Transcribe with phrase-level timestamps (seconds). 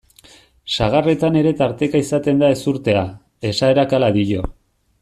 [0.77, 3.05] Sagarretan ere tarteka izaten da ezurtea,
[3.51, 4.49] esaerak hala dio.